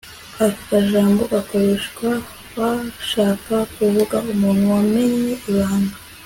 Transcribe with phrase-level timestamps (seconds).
[0.45, 2.09] aka kajambo gakoreshwa
[2.59, 5.95] bashaka kuvuga umuntu wamennye ibanga